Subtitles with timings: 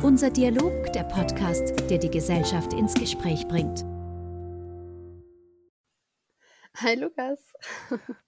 [0.00, 3.84] Unser Dialog, der Podcast, der die Gesellschaft ins Gespräch bringt.
[6.76, 7.40] Hi Lukas.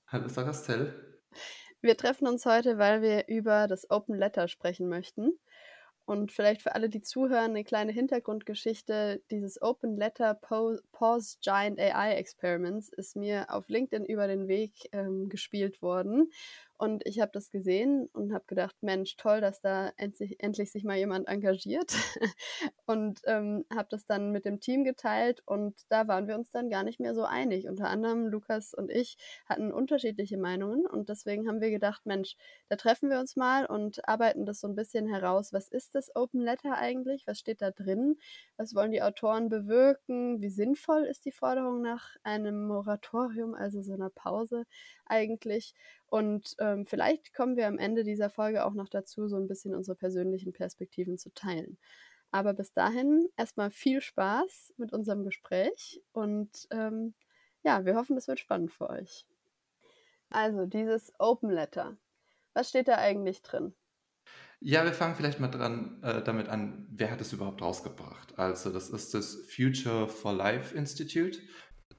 [0.08, 1.22] Hallo Sarastel.
[1.80, 5.38] Wir treffen uns heute, weil wir über das Open Letter sprechen möchten.
[6.06, 9.22] Und vielleicht für alle, die zuhören, eine kleine Hintergrundgeschichte.
[9.30, 15.28] Dieses Open Letter Pause Giant AI Experiments ist mir auf LinkedIn über den Weg ähm,
[15.28, 16.32] gespielt worden.
[16.80, 20.82] Und ich habe das gesehen und habe gedacht, Mensch, toll, dass da endlich, endlich sich
[20.82, 21.92] mal jemand engagiert.
[22.86, 26.70] und ähm, habe das dann mit dem Team geteilt und da waren wir uns dann
[26.70, 27.68] gar nicht mehr so einig.
[27.68, 32.36] Unter anderem Lukas und ich hatten unterschiedliche Meinungen und deswegen haben wir gedacht, Mensch,
[32.70, 35.52] da treffen wir uns mal und arbeiten das so ein bisschen heraus.
[35.52, 37.26] Was ist das Open Letter eigentlich?
[37.26, 38.16] Was steht da drin?
[38.56, 40.40] Was wollen die Autoren bewirken?
[40.40, 44.64] Wie sinnvoll ist die Forderung nach einem Moratorium, also so einer Pause
[45.10, 45.74] eigentlich?
[46.06, 49.74] Und ähm, vielleicht kommen wir am Ende dieser Folge auch noch dazu, so ein bisschen
[49.74, 51.78] unsere persönlichen Perspektiven zu teilen.
[52.30, 57.14] Aber bis dahin erstmal viel Spaß mit unserem Gespräch und ähm,
[57.62, 59.26] ja, wir hoffen, es wird spannend für euch.
[60.30, 61.96] Also dieses Open Letter.
[62.54, 63.74] Was steht da eigentlich drin?
[64.60, 68.38] Ja, wir fangen vielleicht mal dran äh, damit an, wer hat es überhaupt rausgebracht?
[68.38, 71.38] Also das ist das Future for Life Institute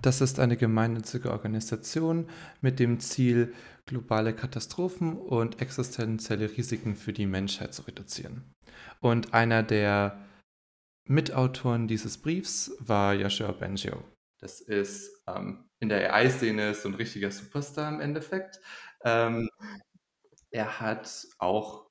[0.01, 2.29] das ist eine gemeinnützige Organisation
[2.61, 3.53] mit dem Ziel,
[3.85, 8.53] globale Katastrophen und existenzielle Risiken für die Menschheit zu reduzieren.
[8.99, 10.25] Und einer der
[11.07, 14.03] Mitautoren dieses Briefs war Joshua Bengio.
[14.39, 18.59] Das ist ähm, in der AI-Szene so ein richtiger Superstar im Endeffekt.
[19.03, 19.49] Ähm,
[20.51, 21.90] er hat auch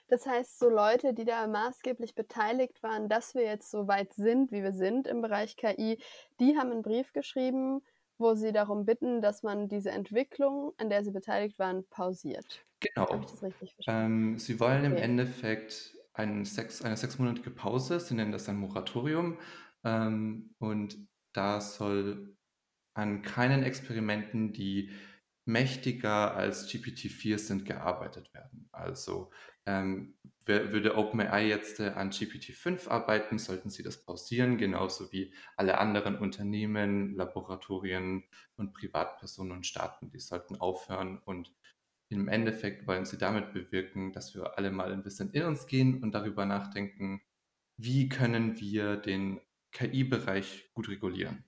[0.08, 4.52] Das heißt, so Leute, die da maßgeblich beteiligt waren, dass wir jetzt so weit sind,
[4.52, 6.00] wie wir sind im Bereich KI,
[6.40, 7.82] die haben einen Brief geschrieben,
[8.18, 12.66] wo sie darum bitten, dass man diese Entwicklung, an der sie beteiligt waren, pausiert.
[12.80, 13.10] Genau.
[13.10, 14.32] Habe ich das richtig verstanden?
[14.32, 14.88] Ähm, sie wollen okay.
[14.88, 19.38] im Endeffekt einen sechs, eine sechsmonatige Pause, sie nennen das ein Moratorium.
[19.84, 20.98] Ähm, und
[21.34, 22.36] da soll
[22.96, 24.92] an keinen Experimenten, die
[25.46, 28.68] mächtiger als GPT-4 sind, gearbeitet werden.
[28.72, 29.32] Also
[29.68, 35.78] ähm, würde OpenAI jetzt äh, an GPT-5 arbeiten, sollten sie das pausieren, genauso wie alle
[35.78, 38.24] anderen Unternehmen, Laboratorien
[38.56, 41.54] und Privatpersonen und Staaten, die sollten aufhören und
[42.10, 46.02] im Endeffekt wollen sie damit bewirken, dass wir alle mal ein bisschen in uns gehen
[46.02, 47.22] und darüber nachdenken,
[47.76, 49.42] wie können wir den
[49.74, 51.44] KI-Bereich gut regulieren.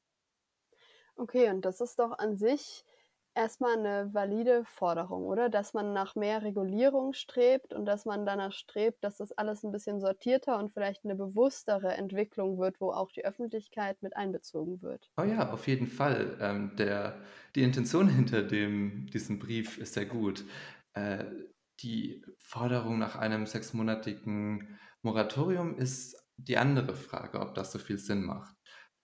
[1.16, 2.84] Okay, und das ist doch an sich
[3.36, 5.50] erstmal eine valide Forderung, oder?
[5.50, 9.72] Dass man nach mehr Regulierung strebt und dass man danach strebt, dass das alles ein
[9.72, 15.10] bisschen sortierter und vielleicht eine bewusstere Entwicklung wird, wo auch die Öffentlichkeit mit einbezogen wird.
[15.18, 16.38] Oh ja, auf jeden Fall.
[16.42, 17.22] Ähm, der,
[17.56, 20.44] die Intention hinter dem, diesem Brief ist sehr gut.
[20.94, 21.26] Äh,
[21.82, 28.24] die Forderung nach einem sechsmonatigen Moratorium ist die andere Frage, ob das so viel Sinn
[28.24, 28.56] macht.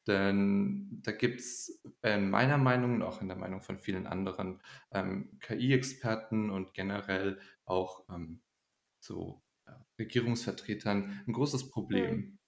[0.08, 4.62] Denn da gibt es in meiner Meinung und auch in der Meinung von vielen anderen
[4.92, 8.42] ähm, KI-Experten und generell auch ähm,
[9.00, 12.16] so ja, Regierungsvertretern ein großes Problem.
[12.16, 12.40] Mhm.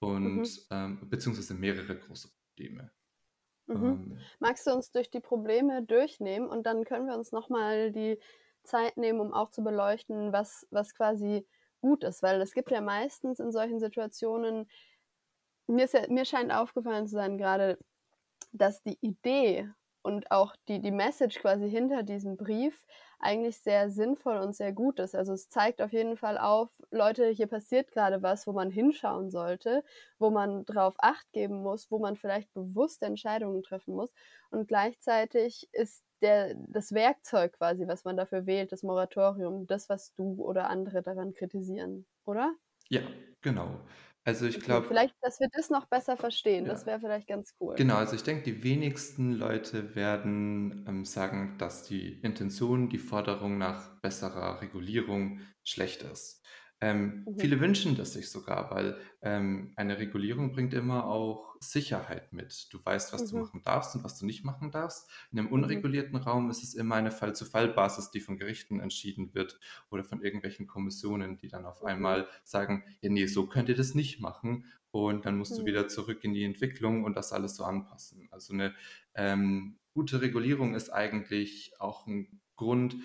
[0.00, 0.66] Und mhm.
[0.70, 2.90] ähm, beziehungsweise mehrere große Probleme.
[3.66, 3.84] Mhm.
[3.84, 4.18] Ähm.
[4.40, 8.18] Magst du uns durch die Probleme durchnehmen und dann können wir uns nochmal die
[8.64, 11.46] Zeit nehmen, um auch zu beleuchten, was, was quasi
[11.80, 14.68] gut ist, weil es gibt ja meistens in solchen Situationen
[15.68, 17.78] mir, ist ja, mir scheint aufgefallen zu sein gerade,
[18.52, 19.70] dass die Idee
[20.02, 22.86] und auch die, die Message quasi hinter diesem Brief
[23.20, 25.14] eigentlich sehr sinnvoll und sehr gut ist.
[25.14, 29.30] Also es zeigt auf jeden Fall auf, Leute, hier passiert gerade was, wo man hinschauen
[29.30, 29.84] sollte,
[30.18, 34.12] wo man drauf acht geben muss, wo man vielleicht bewusste Entscheidungen treffen muss.
[34.50, 40.14] Und gleichzeitig ist der, das Werkzeug quasi, was man dafür wählt, das Moratorium, das, was
[40.14, 42.54] du oder andere daran kritisieren, oder?
[42.90, 43.02] Ja,
[43.40, 43.80] genau.
[44.28, 44.86] Also ich glaube.
[44.86, 46.72] vielleicht, dass wir das noch besser verstehen, ja.
[46.72, 47.76] das wäre vielleicht ganz cool.
[47.76, 53.56] Genau, also ich denke, die wenigsten Leute werden ähm, sagen, dass die Intention, die Forderung
[53.56, 56.44] nach besserer Regulierung schlecht ist.
[56.80, 57.38] Ähm, mhm.
[57.38, 62.72] Viele wünschen das sich sogar, weil ähm, eine Regulierung bringt immer auch Sicherheit mit.
[62.72, 63.28] Du weißt, was mhm.
[63.28, 65.10] du machen darfst und was du nicht machen darfst.
[65.32, 65.54] In einem mhm.
[65.54, 66.24] unregulierten mhm.
[66.24, 69.58] Raum ist es immer eine Fall-zu-Fall-Basis, die von Gerichten entschieden wird
[69.90, 71.88] oder von irgendwelchen Kommissionen, die dann auf mhm.
[71.88, 74.64] einmal sagen, ja, nee, so könnt ihr das nicht machen.
[74.90, 78.28] Und dann musst du wieder zurück in die Entwicklung und das alles so anpassen.
[78.30, 78.74] Also eine
[79.14, 82.96] ähm, gute Regulierung ist eigentlich auch ein Grund,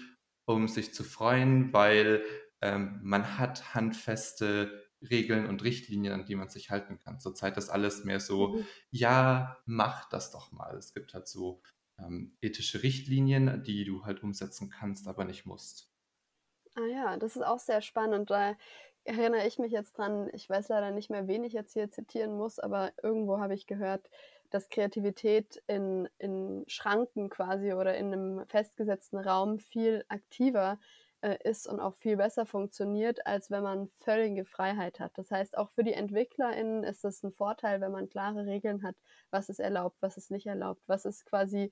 [0.46, 2.24] um sich zu freuen, weil
[2.64, 7.20] ähm, man hat handfeste Regeln und Richtlinien, an die man sich halten kann.
[7.20, 8.66] Zurzeit ist alles mehr so, mhm.
[8.90, 10.78] ja, mach das doch mal.
[10.78, 11.62] Es gibt halt so
[12.00, 15.92] ähm, ethische Richtlinien, die du halt umsetzen kannst, aber nicht musst.
[16.76, 18.32] Ah ja, das ist auch sehr spannend.
[18.32, 18.56] Da
[19.04, 22.38] erinnere ich mich jetzt dran, ich weiß leider nicht mehr, wen ich jetzt hier zitieren
[22.38, 24.10] muss, aber irgendwo habe ich gehört,
[24.52, 30.80] dass Kreativität in, in Schranken quasi oder in einem festgesetzten Raum viel aktiver
[31.24, 35.18] äh, ist und auch viel besser funktioniert, als wenn man völlige Freiheit hat.
[35.18, 38.96] Das heißt, auch für die EntwicklerInnen ist es ein Vorteil, wenn man klare Regeln hat,
[39.32, 41.72] was ist erlaubt, was ist nicht erlaubt, was ist quasi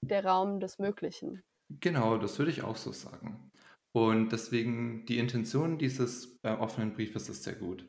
[0.00, 1.42] der Raum des Möglichen.
[1.68, 3.50] Genau, das würde ich auch so sagen.
[3.92, 7.88] Und deswegen die Intention dieses äh, offenen Briefes ist sehr gut.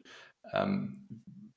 [0.54, 1.08] Ähm,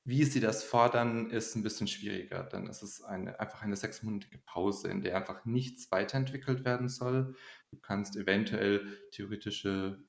[0.09, 2.43] wie sie das fordern, ist ein bisschen schwieriger.
[2.43, 7.35] Dann ist es eine, einfach eine sechsmonatige Pause, in der einfach nichts weiterentwickelt werden soll.
[7.71, 10.03] Du kannst eventuell theoretische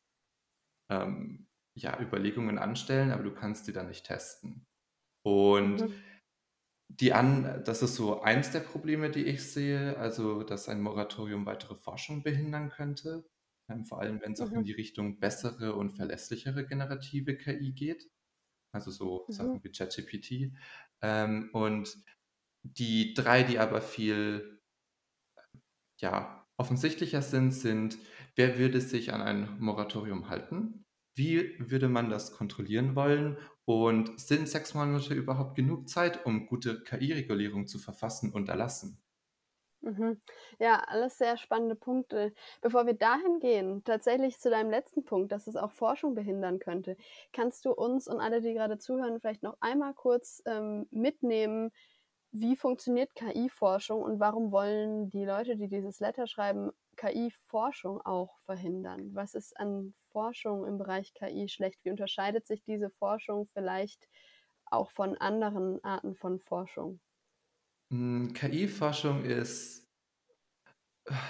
[0.91, 4.67] ähm, ja, Überlegungen anstellen, aber du kannst die dann nicht testen.
[5.23, 5.95] Und mhm.
[6.89, 11.45] die an, das ist so eins der Probleme, die ich sehe, also dass ein Moratorium
[11.45, 13.29] weitere Forschung behindern könnte.
[13.69, 14.47] Ähm, vor allem, wenn es mhm.
[14.47, 14.65] auch in mhm.
[14.65, 18.11] die Richtung bessere und verlässlichere generative KI geht.
[18.73, 19.33] Also so mhm.
[19.33, 20.53] Sachen wie ChatGPT.
[21.03, 21.97] Ähm, und
[22.63, 24.61] die drei, die aber viel
[25.99, 27.99] ja, offensichtlicher sind, sind,
[28.37, 30.85] wer würde sich an ein Moratorium halten?
[31.15, 33.37] Wie würde man das kontrollieren wollen?
[33.65, 39.01] Und sind sechs Monate überhaupt genug Zeit, um gute KI-Regulierung zu verfassen und erlassen?
[39.83, 40.21] Mhm.
[40.59, 42.35] Ja, alles sehr spannende Punkte.
[42.61, 46.97] Bevor wir dahin gehen, tatsächlich zu deinem letzten Punkt, dass es auch Forschung behindern könnte,
[47.33, 51.71] kannst du uns und alle, die gerade zuhören, vielleicht noch einmal kurz ähm, mitnehmen,
[52.33, 59.15] wie funktioniert KI-Forschung und warum wollen die Leute, die dieses Letter schreiben, KI-Forschung auch verhindern?
[59.15, 61.81] Was ist an Forschung im Bereich KI schlecht?
[61.85, 64.09] Wie unterscheidet sich diese Forschung vielleicht
[64.67, 67.01] auch von anderen Arten von Forschung?
[67.91, 69.81] Hm, KI-Forschung ist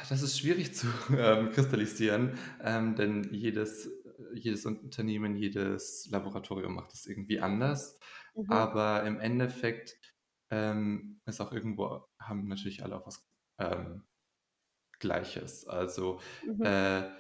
[0.09, 3.91] das ist schwierig zu ähm, kristallisieren, ähm, denn jedes,
[4.35, 7.99] jedes Unternehmen, jedes Laboratorium macht es irgendwie anders.
[8.35, 8.51] Mhm.
[8.51, 9.99] Aber im Endeffekt
[10.51, 13.27] ähm, ist auch irgendwo, haben natürlich alle auch was
[13.59, 14.05] ähm,
[14.99, 15.67] Gleiches.
[15.67, 16.63] Also mhm.
[16.63, 17.11] äh,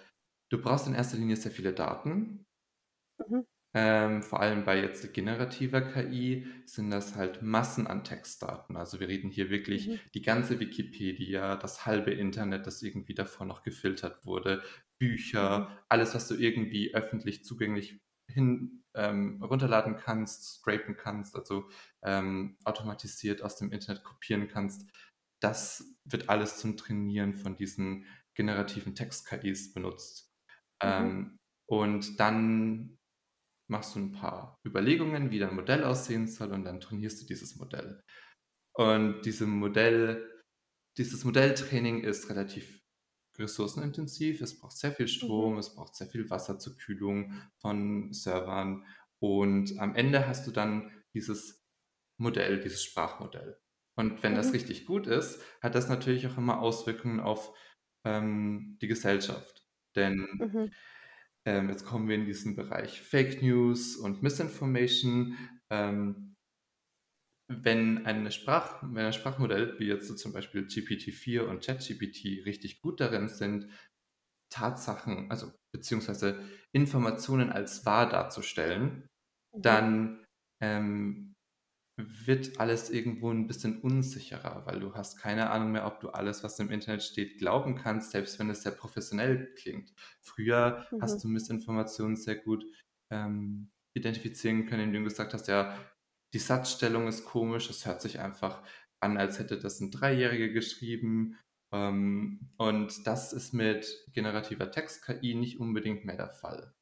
[0.50, 2.46] du brauchst in erster Linie sehr viele Daten.
[3.18, 3.46] Mhm.
[3.72, 8.76] Ähm, vor allem bei jetzt generativer KI sind das halt Massen an Textdaten.
[8.76, 10.00] Also wir reden hier wirklich mhm.
[10.12, 14.62] die ganze Wikipedia, das halbe Internet, das irgendwie davor noch gefiltert wurde,
[14.98, 15.76] Bücher, mhm.
[15.88, 21.68] alles, was du irgendwie öffentlich zugänglich hin ähm, runterladen kannst, scrapen kannst, also
[22.02, 24.88] ähm, automatisiert aus dem Internet kopieren kannst.
[25.40, 30.32] Das wird alles zum Trainieren von diesen generativen Text-KIs benutzt.
[30.82, 30.88] Mhm.
[30.88, 32.98] Ähm, und dann
[33.70, 37.56] machst du ein paar Überlegungen, wie dein Modell aussehen soll und dann trainierst du dieses
[37.56, 38.02] Modell.
[38.74, 40.28] Und diese Modell,
[40.98, 42.80] dieses Modelltraining ist relativ
[43.38, 44.40] ressourcenintensiv.
[44.40, 45.58] Es braucht sehr viel Strom, mhm.
[45.58, 48.84] es braucht sehr viel Wasser zur Kühlung von Servern.
[49.18, 51.64] Und am Ende hast du dann dieses
[52.18, 53.58] Modell, dieses Sprachmodell.
[53.96, 54.36] Und wenn mhm.
[54.36, 57.54] das richtig gut ist, hat das natürlich auch immer Auswirkungen auf
[58.04, 59.66] ähm, die Gesellschaft.
[59.94, 60.72] Denn mhm.
[61.46, 65.36] Ähm, jetzt kommen wir in diesen Bereich Fake News und Misinformation.
[65.70, 66.34] Ähm,
[67.50, 72.80] wenn, eine Sprach, wenn ein Sprachmodell, wie jetzt so zum Beispiel GPT-4 und ChatGPT, richtig
[72.80, 73.68] gut darin sind,
[74.52, 79.08] Tatsachen, also beziehungsweise Informationen als wahr darzustellen,
[79.54, 79.62] mhm.
[79.62, 80.24] dann
[80.62, 81.34] ähm,
[82.26, 86.44] wird alles irgendwo ein bisschen unsicherer, weil du hast keine Ahnung mehr, ob du alles,
[86.44, 89.92] was im Internet steht, glauben kannst, selbst wenn es sehr professionell klingt.
[90.20, 91.02] Früher mhm.
[91.02, 92.64] hast du Missinformationen sehr gut
[93.10, 95.76] ähm, identifizieren können, indem du gesagt hast, ja,
[96.32, 98.62] die Satzstellung ist komisch, es hört sich einfach
[99.00, 101.38] an, als hätte das ein Dreijähriger geschrieben.
[101.72, 106.74] Ähm, und das ist mit generativer Text-KI nicht unbedingt mehr der Fall.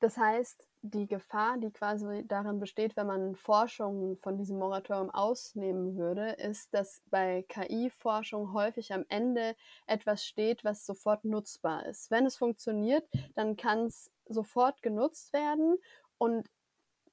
[0.00, 5.96] Das heißt, die Gefahr, die quasi darin besteht, wenn man Forschung von diesem Moratorium ausnehmen
[5.96, 12.10] würde, ist, dass bei KI-Forschung häufig am Ende etwas steht, was sofort nutzbar ist.
[12.10, 15.78] Wenn es funktioniert, dann kann es sofort genutzt werden
[16.18, 16.50] und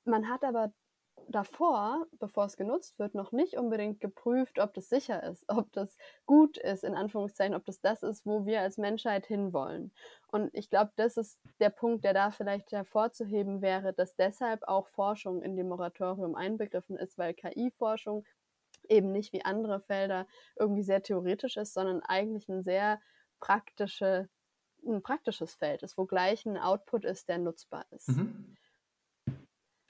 [0.03, 0.73] man hat aber
[1.31, 5.97] davor, bevor es genutzt wird, noch nicht unbedingt geprüft, ob das sicher ist, ob das
[6.25, 9.91] gut ist, in Anführungszeichen, ob das das ist, wo wir als Menschheit hinwollen.
[10.27, 14.87] Und ich glaube, das ist der Punkt, der da vielleicht hervorzuheben wäre, dass deshalb auch
[14.87, 18.25] Forschung in dem Moratorium einbegriffen ist, weil KI-Forschung
[18.89, 22.99] eben nicht wie andere Felder irgendwie sehr theoretisch ist, sondern eigentlich ein sehr
[23.39, 24.29] praktische,
[24.85, 28.09] ein praktisches Feld ist, wo gleich ein Output ist, der nutzbar ist.
[28.09, 28.57] Mhm.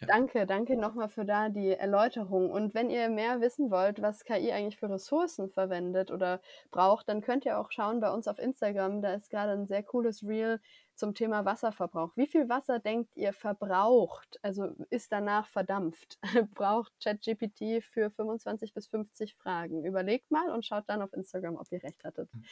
[0.01, 0.07] Ja.
[0.07, 2.49] Danke, danke nochmal für da die Erläuterung.
[2.49, 6.41] Und wenn ihr mehr wissen wollt, was KI eigentlich für Ressourcen verwendet oder
[6.71, 9.03] braucht, dann könnt ihr auch schauen bei uns auf Instagram.
[9.03, 10.59] Da ist gerade ein sehr cooles Reel
[10.95, 12.11] zum Thema Wasserverbrauch.
[12.15, 16.17] Wie viel Wasser denkt ihr verbraucht, also ist danach verdampft,
[16.55, 19.85] braucht ChatGPT für 25 bis 50 Fragen?
[19.85, 22.33] Überlegt mal und schaut dann auf Instagram, ob ihr recht hattet.
[22.33, 22.43] Mhm.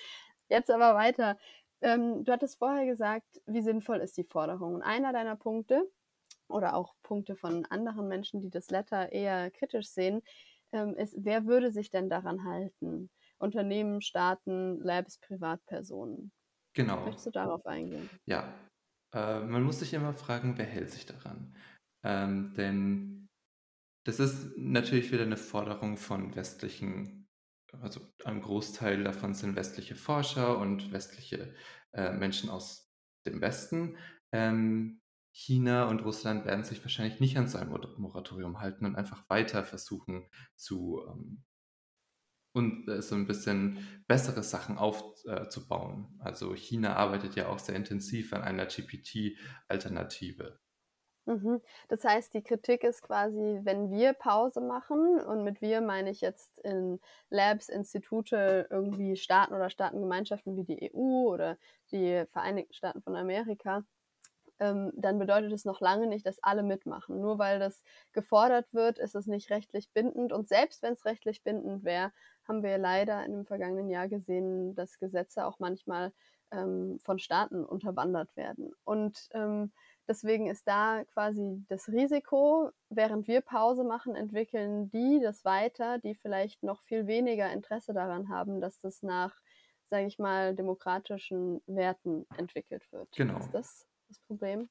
[0.49, 1.37] Jetzt aber weiter.
[1.81, 4.75] Ähm, du hattest vorher gesagt, wie sinnvoll ist die Forderung?
[4.75, 5.89] Und einer deiner Punkte
[6.49, 10.21] oder auch Punkte von anderen Menschen, die das Letter eher kritisch sehen,
[10.71, 13.09] ähm, ist, wer würde sich denn daran halten?
[13.37, 16.31] Unternehmen, Staaten, Labs, Privatpersonen.
[16.73, 17.05] Genau.
[17.05, 18.09] Möchtest du darauf eingehen?
[18.25, 18.53] Ja.
[19.13, 21.55] Äh, man muss sich immer fragen, wer hält sich daran?
[22.03, 23.29] Ähm, denn
[24.05, 27.27] das ist natürlich wieder eine Forderung von westlichen,
[27.81, 31.53] also ein Großteil davon sind westliche Forscher und westliche
[31.93, 32.89] äh, Menschen aus
[33.25, 33.97] dem Westen.
[34.31, 35.01] Ähm,
[35.31, 39.63] China und Russland werden sich wahrscheinlich nicht an so ein Moratorium halten und einfach weiter
[39.63, 41.43] versuchen zu ähm,
[42.53, 46.19] und äh, so ein bisschen bessere Sachen aufzubauen.
[46.19, 50.59] Äh, also China arbeitet ja auch sehr intensiv an einer GPT-Alternative.
[51.25, 51.61] Mhm.
[51.89, 56.21] Das heißt, die Kritik ist quasi, wenn wir Pause machen, und mit wir meine ich
[56.21, 61.57] jetzt in Labs, Institute, irgendwie Staaten oder Staatengemeinschaften wie die EU oder
[61.91, 63.83] die Vereinigten Staaten von Amerika,
[64.59, 67.21] ähm, dann bedeutet es noch lange nicht, dass alle mitmachen.
[67.21, 70.33] Nur weil das gefordert wird, ist es nicht rechtlich bindend.
[70.33, 72.11] Und selbst wenn es rechtlich bindend wäre,
[72.47, 76.11] haben wir leider in dem vergangenen Jahr gesehen, dass Gesetze auch manchmal
[76.51, 78.71] ähm, von Staaten unterwandert werden.
[78.83, 79.71] Und ähm,
[80.07, 86.15] deswegen ist da quasi das Risiko, während wir Pause machen, entwickeln die das weiter, die
[86.15, 89.35] vielleicht noch viel weniger Interesse daran haben, dass das nach,
[89.89, 93.11] sage ich mal, demokratischen Werten entwickelt wird.
[93.15, 93.39] Genau.
[93.39, 94.69] Ist das das Problem.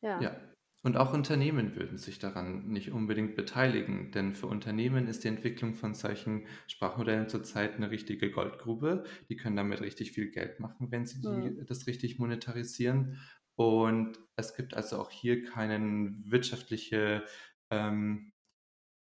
[0.00, 0.20] Ja.
[0.20, 0.36] ja.
[0.84, 5.74] Und auch Unternehmen würden sich daran nicht unbedingt beteiligen, denn für Unternehmen ist die Entwicklung
[5.74, 9.04] von solchen Sprachmodellen zurzeit eine richtige Goldgrube.
[9.28, 11.66] Die können damit richtig viel Geld machen, wenn sie die, mhm.
[11.66, 13.20] das richtig monetarisieren.
[13.54, 17.24] Und es gibt also auch hier keinen wirtschaftliche,
[17.70, 18.32] ähm,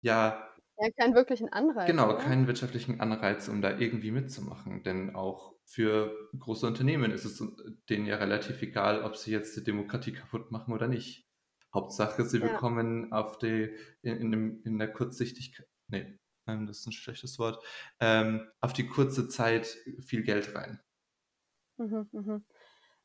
[0.02, 0.49] ja,
[0.80, 1.86] ja, keinen wirklichen Anreiz.
[1.86, 2.18] Genau, oder?
[2.18, 4.82] keinen wirtschaftlichen Anreiz, um da irgendwie mitzumachen.
[4.82, 7.42] Denn auch für große Unternehmen ist es
[7.88, 11.26] denen ja relativ egal, ob sie jetzt die Demokratie kaputt machen oder nicht.
[11.72, 12.48] Hauptsache, sie ja.
[12.48, 17.64] bekommen auf die, in, in, in der Kurzsichtigkeit, nee, das ist ein schlechtes Wort,
[18.00, 19.66] ähm, auf die kurze Zeit
[20.04, 20.80] viel Geld rein.
[21.76, 22.44] Mhm, mhm.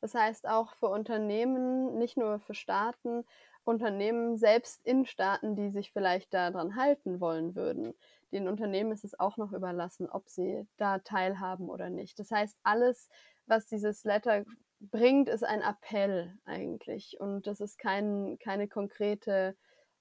[0.00, 3.24] Das heißt auch für Unternehmen, nicht nur für Staaten,
[3.66, 7.94] Unternehmen selbst in Staaten, die sich vielleicht daran halten wollen würden.
[8.30, 12.18] Den Unternehmen ist es auch noch überlassen, ob sie da teilhaben oder nicht.
[12.20, 13.08] Das heißt, alles,
[13.46, 14.44] was dieses Letter
[14.78, 17.18] bringt, ist ein Appell eigentlich.
[17.18, 19.56] Und das ist kein, keine konkrete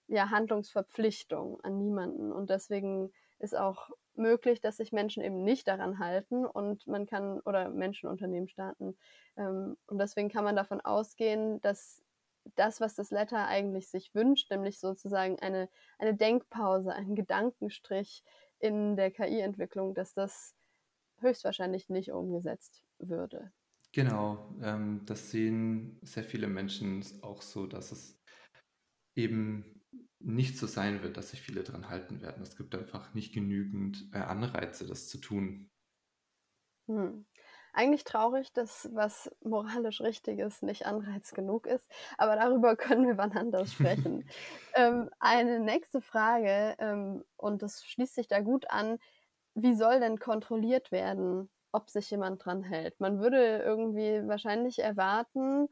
[0.08, 2.32] ja, Handlungsverpflichtung an niemanden.
[2.32, 7.40] Und deswegen ist auch möglich, dass sich Menschen eben nicht daran halten und man kann,
[7.42, 8.96] oder Menschen, Unternehmen, Staaten,
[9.38, 12.05] ähm, und deswegen kann man davon ausgehen, dass
[12.56, 18.24] das, was das Letter eigentlich sich wünscht, nämlich sozusagen eine, eine Denkpause, einen Gedankenstrich
[18.60, 20.56] in der KI-Entwicklung, dass das
[21.20, 23.52] höchstwahrscheinlich nicht umgesetzt würde.
[23.92, 28.20] Genau, ähm, das sehen sehr viele Menschen auch so, dass es
[29.16, 29.82] eben
[30.20, 32.44] nicht so sein wird, dass sich viele daran halten werden.
[32.44, 35.70] Es gibt einfach nicht genügend äh, Anreize, das zu tun.
[36.88, 37.26] Hm
[37.76, 41.88] eigentlich traurig, dass was moralisch richtig ist, nicht Anreiz genug ist.
[42.18, 44.28] Aber darüber können wir wann anders sprechen.
[44.76, 48.98] ähm, eine nächste Frage, ähm, und das schließt sich da gut an,
[49.54, 53.00] wie soll denn kontrolliert werden, ob sich jemand dran hält?
[53.00, 55.70] Man würde irgendwie wahrscheinlich erwarten,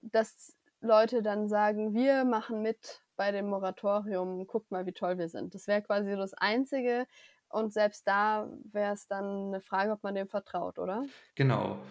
[0.00, 5.28] dass Leute dann sagen, wir machen mit bei dem Moratorium, guckt mal, wie toll wir
[5.28, 5.54] sind.
[5.54, 7.06] Das wäre quasi das Einzige,
[7.52, 11.04] und selbst da wäre es dann eine Frage, ob man dem vertraut, oder?
[11.34, 11.82] Genau.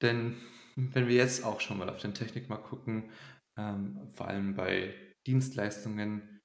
[0.00, 0.36] Denn
[0.76, 3.10] wenn wir jetzt auch schon mal auf den Technikmarkt gucken,
[3.58, 4.94] ähm, vor allem bei
[5.26, 6.40] Dienstleistungen,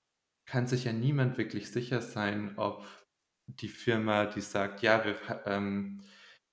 [0.45, 2.85] kann sich ja niemand wirklich sicher sein, ob
[3.47, 6.01] die Firma, die sagt, ja, wir, ähm,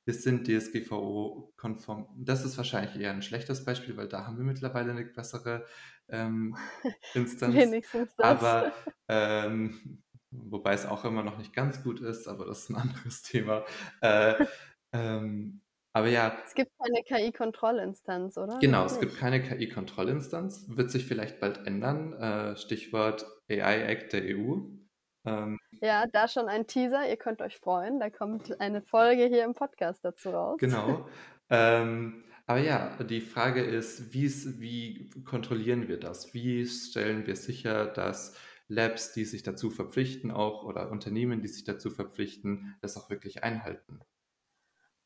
[0.06, 2.08] wir sind DSGVO-konform.
[2.16, 5.66] Das ist wahrscheinlich eher ein schlechtes Beispiel, weil da haben wir mittlerweile eine bessere
[6.08, 6.56] ähm,
[7.14, 7.54] Instanz.
[7.54, 8.26] Wenigstens das.
[8.26, 8.72] Aber
[9.08, 10.03] ähm,
[10.44, 13.64] wobei es auch immer noch nicht ganz gut ist, aber das ist ein anderes Thema.
[14.00, 14.46] Äh,
[14.92, 15.60] ähm,
[15.92, 16.36] aber ja.
[16.44, 18.58] Es gibt keine KI-Kontrollinstanz, oder?
[18.60, 20.66] Genau, es gibt keine KI-Kontrollinstanz.
[20.68, 22.12] Wird sich vielleicht bald ändern.
[22.14, 24.62] Äh, Stichwort AI Act der EU.
[25.24, 29.44] Ähm, Ja, da schon ein Teaser, ihr könnt euch freuen, da kommt eine Folge hier
[29.44, 30.56] im Podcast dazu raus.
[30.58, 31.08] Genau.
[31.50, 36.32] Ähm, aber ja, die Frage ist, wie kontrollieren wir das?
[36.32, 38.34] Wie stellen wir sicher, dass
[38.68, 43.44] Labs, die sich dazu verpflichten, auch oder Unternehmen, die sich dazu verpflichten, das auch wirklich
[43.44, 44.00] einhalten?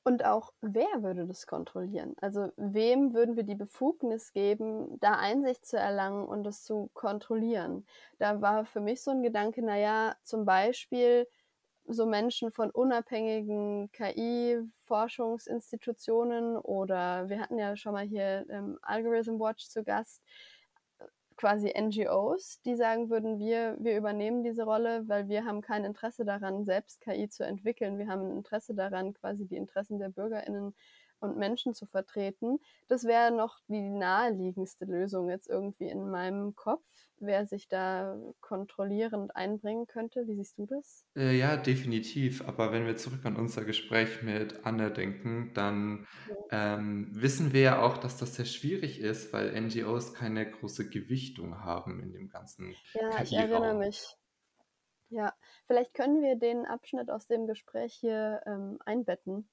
[0.05, 2.15] Und auch, wer würde das kontrollieren?
[2.21, 7.85] Also wem würden wir die Befugnis geben, da Einsicht zu erlangen und es zu kontrollieren?
[8.19, 11.29] Da war für mich so ein Gedanke, naja, zum Beispiel
[11.87, 19.67] so Menschen von unabhängigen KI-Forschungsinstitutionen oder wir hatten ja schon mal hier ähm, Algorithm Watch
[19.69, 20.23] zu Gast,
[21.39, 26.25] quasi NGOs, die sagen würden, wir, wir übernehmen diese Rolle, weil wir haben kein Interesse
[26.25, 27.97] daran, selbst KI zu entwickeln.
[27.97, 30.75] Wir haben ein Interesse daran, quasi die Interessen der BürgerInnen
[31.21, 32.59] und Menschen zu vertreten.
[32.89, 36.85] Das wäre noch die naheliegendste Lösung jetzt irgendwie in meinem Kopf,
[37.19, 40.27] wer sich da kontrollierend einbringen könnte.
[40.27, 41.05] Wie siehst du das?
[41.17, 42.47] Äh, ja, definitiv.
[42.47, 46.77] Aber wenn wir zurück an unser Gespräch mit Anne denken, dann ja.
[46.77, 51.65] ähm, wissen wir ja auch, dass das sehr schwierig ist, weil NGOs keine große Gewichtung
[51.65, 52.75] haben in dem ganzen.
[52.95, 54.17] Ja, ich erinnere mich.
[55.11, 55.33] Ja,
[55.67, 59.49] vielleicht können wir den Abschnitt aus dem Gespräch hier ähm, einbetten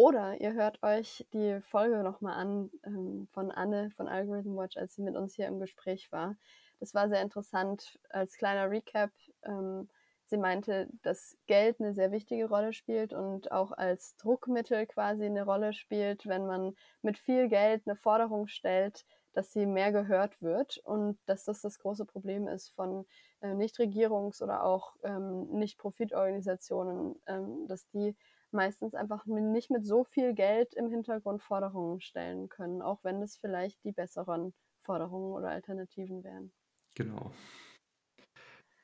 [0.00, 4.94] oder ihr hört euch die Folge nochmal an ähm, von Anne von Algorithm Watch, als
[4.94, 6.36] sie mit uns hier im Gespräch war.
[6.78, 7.98] Das war sehr interessant.
[8.08, 9.10] Als kleiner Recap,
[9.42, 9.90] ähm,
[10.24, 15.44] sie meinte, dass Geld eine sehr wichtige Rolle spielt und auch als Druckmittel quasi eine
[15.44, 19.04] Rolle spielt, wenn man mit viel Geld eine Forderung stellt,
[19.34, 23.04] dass sie mehr gehört wird und dass das das große Problem ist von
[23.42, 28.16] äh, Nichtregierungs- oder auch ähm, Nicht-Profitorganisationen, ähm, dass die
[28.52, 33.36] meistens einfach nicht mit so viel Geld im Hintergrund Forderungen stellen können, auch wenn es
[33.36, 36.52] vielleicht die besseren Forderungen oder Alternativen wären.
[36.94, 37.32] Genau.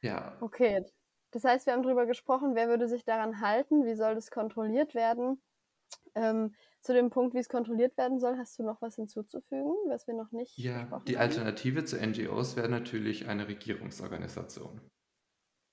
[0.02, 0.36] Ja.
[0.40, 0.84] Okay,
[1.32, 4.94] das heißt, wir haben darüber gesprochen, wer würde sich daran halten, wie soll das kontrolliert
[4.94, 5.42] werden.
[6.14, 10.06] Ähm, zu dem Punkt, wie es kontrolliert werden soll, hast du noch was hinzuzufügen, was
[10.06, 14.80] wir noch nicht Ja, die Alternative zu NGOs wäre natürlich eine Regierungsorganisation.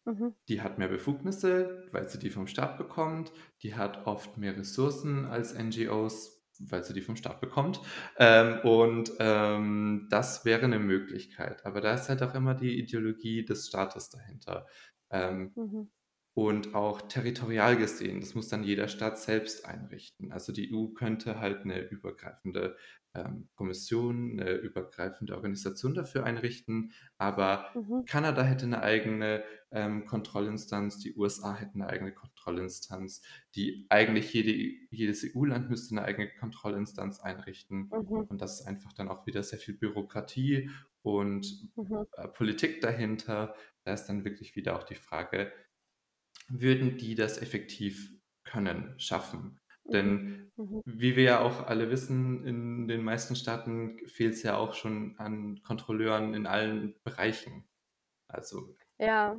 [0.05, 0.33] Mhm.
[0.49, 3.31] Die hat mehr Befugnisse, weil sie die vom Staat bekommt.
[3.61, 7.79] Die hat oft mehr Ressourcen als NGOs, weil sie die vom Staat bekommt.
[8.17, 11.65] Ähm, und ähm, das wäre eine Möglichkeit.
[11.65, 14.67] Aber da ist halt auch immer die Ideologie des Staates dahinter.
[15.09, 15.89] Ähm, mhm
[16.33, 18.19] und auch territorial gesehen.
[18.19, 20.31] Das muss dann jeder Staat selbst einrichten.
[20.31, 22.75] Also die EU könnte halt eine übergreifende
[23.15, 28.05] ähm, Kommission, eine übergreifende Organisation dafür einrichten, aber mhm.
[28.05, 33.21] Kanada hätte eine eigene ähm, Kontrollinstanz, die USA hätten eine eigene Kontrollinstanz,
[33.53, 34.51] die eigentlich jede,
[34.89, 38.25] jedes EU-Land müsste eine eigene Kontrollinstanz einrichten mhm.
[38.29, 40.71] und das ist einfach dann auch wieder sehr viel Bürokratie
[41.03, 42.05] und mhm.
[42.13, 43.53] äh, Politik dahinter.
[43.83, 45.51] Da ist dann wirklich wieder auch die Frage,
[46.49, 48.11] würden die das effektiv
[48.43, 49.59] können, schaffen.
[49.85, 50.65] Denn mhm.
[50.65, 50.81] mhm.
[50.85, 55.15] wie wir ja auch alle wissen, in den meisten Staaten fehlt es ja auch schon
[55.17, 57.65] an Kontrolleuren in allen Bereichen.
[58.27, 58.75] Also.
[58.97, 59.37] Ja,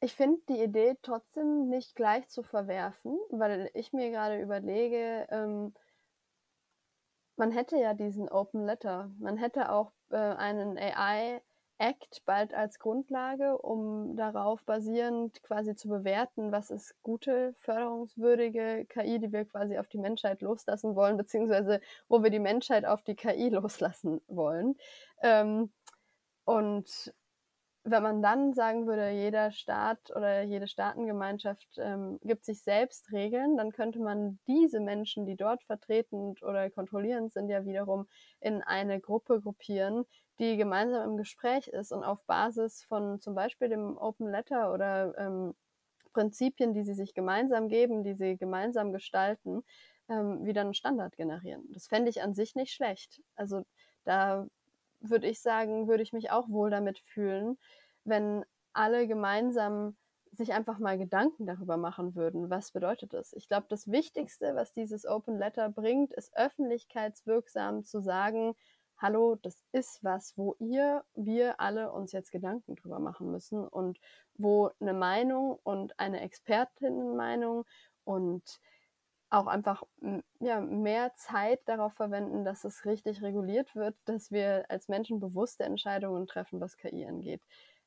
[0.00, 5.74] ich finde die Idee trotzdem nicht gleich zu verwerfen, weil ich mir gerade überlege, ähm,
[7.36, 11.42] man hätte ja diesen Open Letter, man hätte auch äh, einen AI
[11.78, 19.18] Act bald als Grundlage, um darauf basierend quasi zu bewerten, was ist gute, förderungswürdige KI,
[19.18, 23.16] die wir quasi auf die Menschheit loslassen wollen, beziehungsweise wo wir die Menschheit auf die
[23.16, 24.76] KI loslassen wollen.
[25.22, 25.72] Ähm,
[26.44, 27.12] und
[27.86, 33.58] wenn man dann sagen würde, jeder Staat oder jede Staatengemeinschaft ähm, gibt sich selbst Regeln,
[33.58, 38.08] dann könnte man diese Menschen, die dort vertretend oder kontrollierend sind, ja wiederum
[38.40, 40.06] in eine Gruppe gruppieren,
[40.38, 45.16] die gemeinsam im Gespräch ist und auf Basis von zum Beispiel dem Open Letter oder
[45.18, 45.54] ähm,
[46.12, 49.62] Prinzipien, die sie sich gemeinsam geben, die sie gemeinsam gestalten,
[50.08, 51.64] ähm, wieder einen Standard generieren.
[51.72, 53.22] Das fände ich an sich nicht schlecht.
[53.36, 53.64] Also
[54.04, 54.46] da
[55.00, 57.58] würde ich sagen, würde ich mich auch wohl damit fühlen,
[58.04, 59.96] wenn alle gemeinsam
[60.32, 63.32] sich einfach mal Gedanken darüber machen würden, was bedeutet das?
[63.34, 68.56] Ich glaube, das Wichtigste, was dieses Open Letter bringt, ist öffentlichkeitswirksam zu sagen,
[68.98, 73.98] hallo, das ist was, wo ihr, wir alle uns jetzt Gedanken drüber machen müssen und
[74.36, 77.64] wo eine Meinung und eine Expertinnenmeinung
[78.04, 78.60] und
[79.30, 79.82] auch einfach
[80.38, 85.64] ja, mehr Zeit darauf verwenden, dass es richtig reguliert wird, dass wir als Menschen bewusste
[85.64, 87.42] Entscheidungen treffen, was KI angeht.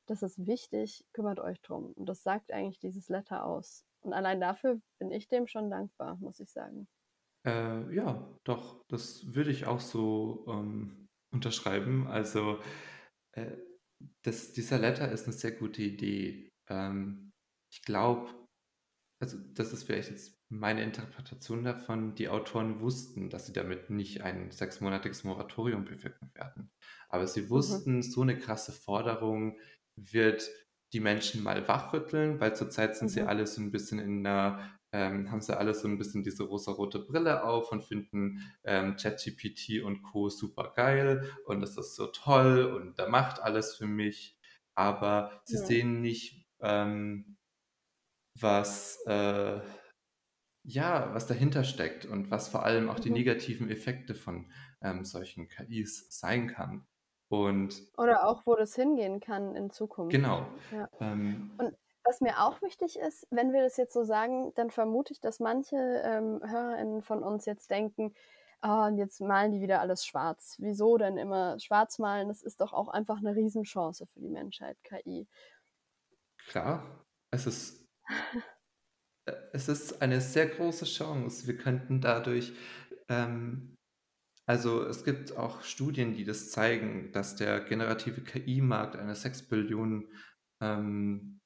[0.07, 1.93] Das ist wichtig, kümmert euch drum.
[1.93, 3.85] Und das sagt eigentlich dieses Letter aus.
[4.01, 6.87] Und allein dafür bin ich dem schon dankbar, muss ich sagen.
[7.47, 12.07] Äh, ja, doch, das würde ich auch so ähm, unterschreiben.
[12.07, 12.59] Also,
[13.33, 13.57] äh,
[14.23, 16.49] das, dieser Letter ist eine sehr gute Idee.
[16.69, 17.31] Ähm,
[17.71, 18.29] ich glaube,
[19.21, 24.21] also das ist vielleicht jetzt meine Interpretation davon, die Autoren wussten, dass sie damit nicht
[24.23, 26.71] ein sechsmonatiges Moratorium bewirken werden.
[27.09, 27.51] Aber sie Mhm.
[27.51, 29.59] wussten, so eine krasse Forderung
[29.97, 30.49] wird
[30.93, 33.27] die Menschen mal wachrütteln, weil zurzeit sind sie Mhm.
[33.27, 36.99] alle so ein bisschen in einer, ähm, haben sie alle so ein bisschen diese rosarote
[36.99, 40.29] Brille auf und finden ähm, ChatGPT und Co.
[40.29, 44.37] super geil und das ist so toll und der macht alles für mich.
[44.75, 45.57] Aber sie Ja.
[45.57, 47.37] sehen nicht, ähm,
[48.39, 49.61] was, äh,
[50.63, 53.11] ja, was dahinter steckt und was vor allem auch die Mhm.
[53.11, 56.87] negativen Effekte von ähm, solchen KIs sein kann.
[57.29, 60.25] Und Oder auch, wo das hingehen kann in Zukunft.
[60.27, 60.87] genau, Ja.
[60.99, 65.13] ähm, Und was mir auch wichtig ist, wenn wir das jetzt so sagen, dann vermute
[65.13, 68.13] ich, dass manche ähm, HörerInnen von uns jetzt denken,
[68.61, 70.55] ah, und jetzt malen die wieder alles schwarz.
[70.59, 72.27] Wieso denn immer schwarz malen?
[72.29, 75.27] Das ist doch auch einfach eine Riesenchance für die Menschheit, KI.
[76.47, 77.85] klar, es ist,
[79.25, 81.47] äh, es ist eine sehr große Chance.
[81.47, 82.53] Wir könnten dadurch,
[83.09, 83.75] ähm,
[84.45, 90.09] also es gibt auch Studien, die das zeigen, dass der generative KI-Markt eine 6 Billionen,
[90.61, 91.39] ähm,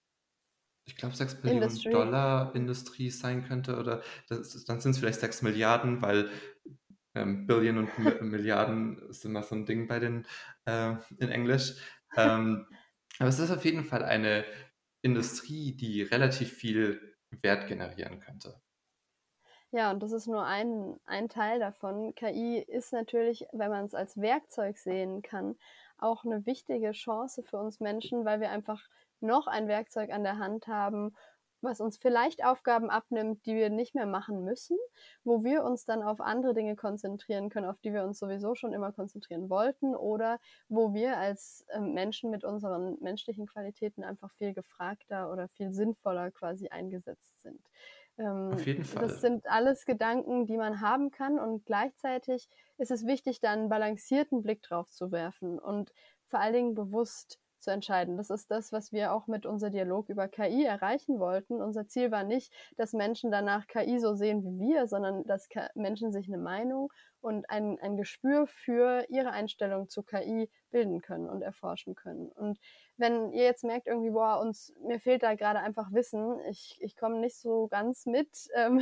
[0.85, 1.89] ich glaube 6 Billionen Industry.
[1.89, 6.29] Dollar Industrie sein könnte oder ist, dann sind es vielleicht 6 Milliarden, weil
[7.15, 10.25] ähm, Billion und Mi- Milliarden ist immer so ein Ding bei den
[10.65, 11.75] äh, in Englisch.
[12.15, 12.67] Ähm,
[13.19, 14.45] aber es ist auf jeden Fall eine
[15.01, 18.61] Industrie, die relativ viel Wert generieren könnte.
[19.71, 22.13] Ja, und das ist nur ein, ein Teil davon.
[22.15, 25.57] KI ist natürlich, wenn man es als Werkzeug sehen kann,
[25.97, 28.89] auch eine wichtige Chance für uns Menschen, weil wir einfach
[29.21, 31.15] noch ein Werkzeug an der Hand haben,
[31.61, 34.77] was uns vielleicht Aufgaben abnimmt, die wir nicht mehr machen müssen,
[35.23, 38.73] wo wir uns dann auf andere Dinge konzentrieren können, auf die wir uns sowieso schon
[38.73, 44.53] immer konzentrieren wollten oder wo wir als ähm, Menschen mit unseren menschlichen Qualitäten einfach viel
[44.53, 47.61] gefragter oder viel sinnvoller quasi eingesetzt sind.
[48.17, 49.07] Ähm, Auf jeden Fall.
[49.07, 53.69] Das sind alles Gedanken, die man haben kann und gleichzeitig ist es wichtig, da einen
[53.69, 55.93] balancierten Blick drauf zu werfen und
[56.25, 58.17] vor allen Dingen bewusst zu entscheiden.
[58.17, 61.61] Das ist das, was wir auch mit unser Dialog über KI erreichen wollten.
[61.61, 66.11] Unser Ziel war nicht, dass Menschen danach KI so sehen wie wir, sondern dass Menschen
[66.11, 71.41] sich eine Meinung und ein, ein Gespür für ihre Einstellung zu KI bilden können und
[71.41, 72.29] erforschen können.
[72.31, 72.59] Und
[72.97, 76.95] wenn ihr jetzt merkt, irgendwie, boah, uns, mir fehlt da gerade einfach Wissen, ich, ich
[76.95, 78.81] komme nicht so ganz mit, ähm,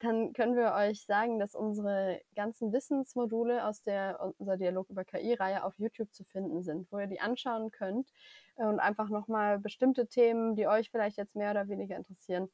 [0.00, 5.64] dann können wir euch sagen, dass unsere ganzen Wissensmodule aus der unser Dialog über KI-Reihe
[5.64, 8.10] auf YouTube zu finden sind, wo ihr die anschauen könnt
[8.56, 12.48] und einfach nochmal bestimmte Themen, die euch vielleicht jetzt mehr oder weniger interessieren,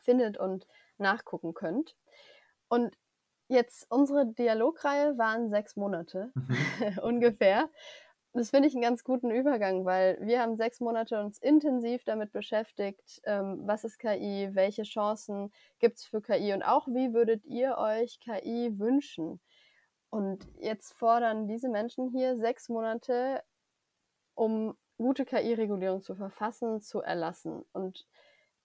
[0.00, 0.66] findet und
[0.98, 1.96] nachgucken könnt.
[2.68, 2.96] Und
[3.52, 6.56] jetzt unsere Dialogreihe waren sechs Monate Mhm.
[7.02, 7.68] ungefähr.
[8.34, 12.32] Das finde ich einen ganz guten Übergang, weil wir haben sechs Monate uns intensiv damit
[12.32, 17.44] beschäftigt, ähm, was ist KI, welche Chancen gibt es für KI und auch wie würdet
[17.44, 19.40] ihr euch KI wünschen.
[20.10, 23.42] Und jetzt fordern diese Menschen hier sechs Monate,
[24.34, 27.64] um gute KI-Regulierung zu verfassen, zu erlassen.
[27.72, 28.06] Und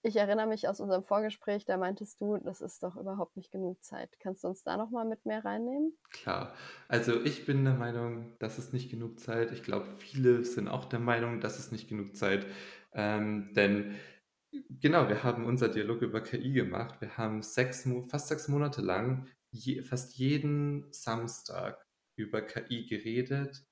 [0.08, 3.84] ich erinnere mich aus unserem Vorgespräch, da meintest du, das ist doch überhaupt nicht genug
[3.84, 4.18] Zeit.
[4.20, 5.94] Kannst du uns da nochmal mit mehr reinnehmen?
[6.10, 6.54] Klar.
[6.88, 9.52] Also ich bin der Meinung, das ist nicht genug Zeit.
[9.52, 12.46] Ich glaube, viele sind auch der Meinung, das ist nicht genug Zeit.
[12.94, 13.96] Ähm, denn
[14.70, 17.02] genau, wir haben unser Dialog über KI gemacht.
[17.02, 23.66] Wir haben sechs, fast sechs Monate lang je, fast jeden Samstag über KI geredet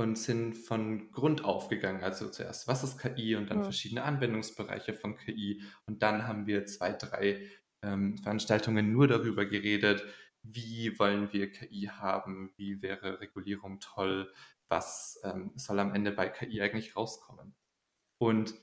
[0.00, 2.02] und sind von Grund auf gegangen.
[2.02, 3.64] Also zuerst, was ist KI und dann Hm.
[3.64, 5.62] verschiedene Anwendungsbereiche von KI.
[5.86, 7.46] Und dann haben wir zwei, drei
[7.82, 10.04] ähm, Veranstaltungen nur darüber geredet,
[10.42, 14.32] wie wollen wir KI haben, wie wäre Regulierung toll,
[14.68, 17.54] was ähm, soll am Ende bei KI eigentlich rauskommen.
[18.18, 18.54] Und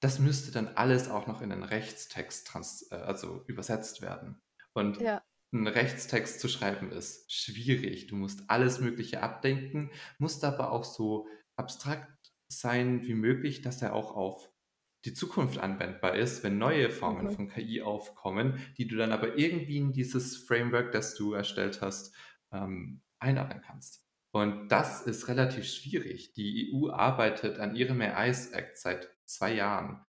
[0.00, 4.42] das müsste dann alles auch noch in einen Rechtstext trans äh, also übersetzt werden.
[4.74, 5.22] Und Ja,
[5.54, 8.08] einen Rechtstext zu schreiben ist schwierig.
[8.08, 12.10] Du musst alles Mögliche abdenken, musst aber auch so abstrakt
[12.48, 14.50] sein wie möglich, dass er auch auf
[15.04, 17.30] die Zukunft anwendbar ist, wenn neue Formen Mhm.
[17.30, 22.14] von KI aufkommen, die du dann aber irgendwie in dieses Framework, das du erstellt hast,
[22.52, 24.02] ähm, einordnen kannst.
[24.32, 26.32] Und das ist relativ schwierig.
[26.32, 30.04] Die EU arbeitet an ihrem AIs Act seit zwei Jahren.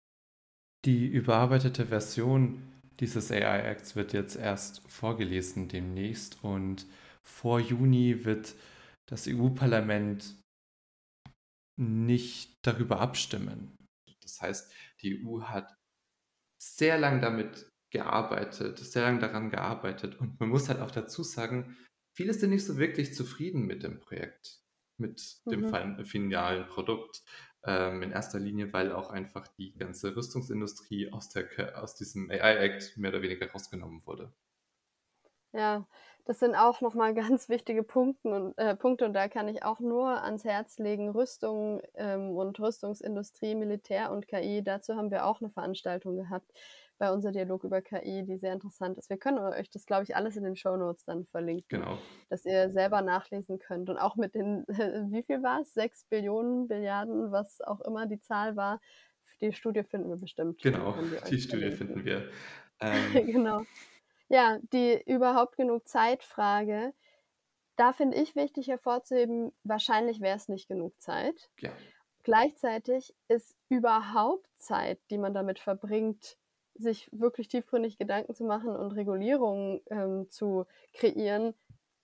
[0.84, 6.86] Die überarbeitete Version dieses AI Acts wird jetzt erst vorgelesen demnächst und
[7.22, 8.54] vor Juni wird
[9.08, 10.36] das EU-Parlament
[11.78, 13.76] nicht darüber abstimmen.
[14.22, 15.74] Das heißt, die EU hat
[16.62, 21.76] sehr lang damit gearbeitet, sehr lang daran gearbeitet und man muss halt auch dazu sagen,
[22.16, 24.58] viele sind nicht so wirklich zufrieden mit dem Projekt.
[24.98, 26.04] mit dem mhm.
[26.04, 27.24] finalen Produkt.
[27.64, 31.46] Ähm, in erster Linie, weil auch einfach die ganze Rüstungsindustrie aus, der,
[31.80, 34.32] aus diesem AI-Act mehr oder weniger rausgenommen wurde.
[35.52, 35.86] Ja,
[36.24, 39.80] das sind auch nochmal ganz wichtige Punkte und, äh, Punkte und da kann ich auch
[39.80, 44.62] nur ans Herz legen, Rüstung ähm, und Rüstungsindustrie, Militär und KI.
[44.64, 46.50] Dazu haben wir auch eine Veranstaltung gehabt
[46.98, 49.10] bei unser Dialog über KI, die sehr interessant ist.
[49.10, 51.98] Wir können euch das, glaube ich, alles in den Show Notes dann verlinken, genau.
[52.28, 53.90] dass ihr selber nachlesen könnt.
[53.90, 54.64] Und auch mit den,
[55.12, 55.74] wie viel war es?
[55.74, 58.80] Sechs Billionen, Billiarden, was auch immer die Zahl war.
[59.40, 60.62] Die Studie finden wir bestimmt.
[60.62, 60.94] Genau,
[61.28, 62.30] die Studie finden wir.
[62.84, 63.62] Ähm, genau.
[64.28, 66.92] Ja, die überhaupt genug Zeitfrage.
[67.76, 71.48] Da finde ich wichtig hervorzuheben, wahrscheinlich wäre es nicht genug Zeit.
[71.60, 71.70] Ja.
[72.24, 76.38] Gleichzeitig ist überhaupt Zeit, die man damit verbringt,
[76.74, 81.54] sich wirklich tiefgründig Gedanken zu machen und Regulierungen ähm, zu kreieren,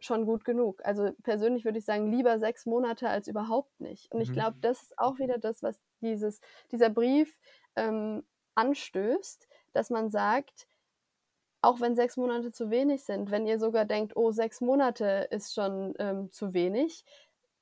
[0.00, 0.80] schon gut genug.
[0.84, 4.12] Also persönlich würde ich sagen, lieber sechs Monate als überhaupt nicht.
[4.12, 4.34] Und ich mhm.
[4.34, 7.38] glaube, das ist auch wieder das, was dieses, dieser Brief
[7.76, 8.22] ähm,
[8.54, 10.68] anstößt, dass man sagt,
[11.60, 15.54] auch wenn sechs Monate zu wenig sind, wenn ihr sogar denkt, oh, sechs Monate ist
[15.54, 17.04] schon ähm, zu wenig,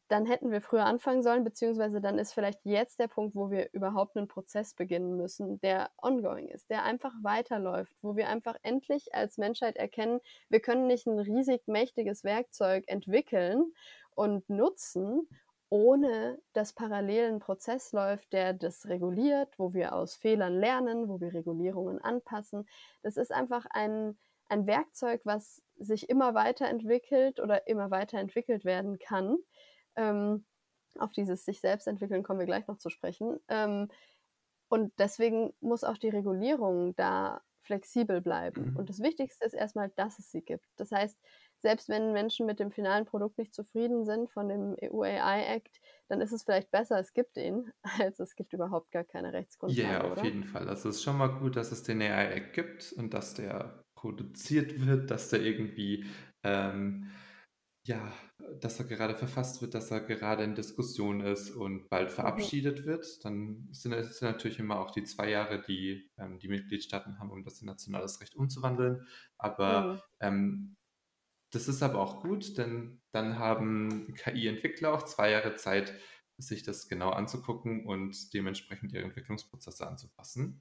[0.08, 3.72] dann hätten wir früher anfangen sollen, beziehungsweise dann ist vielleicht jetzt der Punkt, wo wir
[3.72, 9.14] überhaupt einen Prozess beginnen müssen, der ongoing ist, der einfach weiterläuft, wo wir einfach endlich
[9.14, 13.72] als Menschheit erkennen, wir können nicht ein riesig mächtiges Werkzeug entwickeln
[14.14, 15.28] und nutzen,
[15.68, 21.20] ohne dass parallel ein Prozess läuft, der das reguliert, wo wir aus Fehlern lernen, wo
[21.20, 22.68] wir Regulierungen anpassen.
[23.02, 24.16] Das ist einfach ein,
[24.48, 29.38] ein Werkzeug, was sich immer weiterentwickelt oder immer weiterentwickelt werden kann
[29.96, 30.44] ähm,
[30.98, 33.38] auf dieses sich selbst entwickeln kommen wir gleich noch zu sprechen.
[33.48, 33.88] Ähm,
[34.68, 38.70] und deswegen muss auch die Regulierung da flexibel bleiben.
[38.70, 38.76] Mhm.
[38.76, 40.66] Und das Wichtigste ist erstmal, dass es sie gibt.
[40.76, 41.18] Das heißt,
[41.58, 45.80] selbst wenn Menschen mit dem finalen Produkt nicht zufrieden sind von dem EU AI Act,
[46.08, 49.92] dann ist es vielleicht besser, es gibt ihn, als es gibt überhaupt gar keine Rechtsgrundlage.
[49.92, 50.24] Ja, auf oder?
[50.24, 50.68] jeden Fall.
[50.68, 53.84] Also es ist schon mal gut, dass es den AI Act gibt und dass der
[53.94, 56.04] produziert wird, dass der irgendwie
[56.44, 57.10] ähm,
[57.86, 58.12] ja,
[58.60, 62.14] dass er gerade verfasst wird, dass er gerade in Diskussion ist und bald mhm.
[62.14, 62.84] verabschiedet mhm.
[62.86, 63.24] wird.
[63.24, 67.44] Dann sind es natürlich immer auch die zwei Jahre, die ähm, die Mitgliedstaaten haben, um
[67.44, 69.06] das in nationales Recht umzuwandeln.
[69.38, 70.00] Aber mhm.
[70.20, 70.76] ähm,
[71.52, 75.94] das ist aber auch gut, denn dann haben KI-Entwickler auch zwei Jahre Zeit,
[76.38, 80.60] sich das genau anzugucken und dementsprechend ihre Entwicklungsprozesse anzupassen.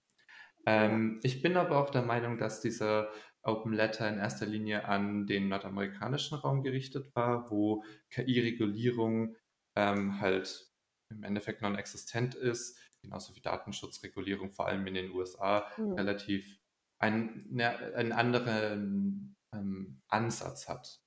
[0.66, 3.10] Ähm, ich bin aber auch der Meinung, dass dieser
[3.46, 9.36] Open Letter in erster Linie an den nordamerikanischen Raum gerichtet war, wo KI-Regulierung
[9.76, 10.72] ähm, halt
[11.10, 15.94] im Endeffekt non-existent ist, genauso wie Datenschutzregulierung, vor allem in den USA, mhm.
[15.94, 16.60] relativ
[16.98, 21.02] ein, ne, einen anderen ähm, Ansatz hat.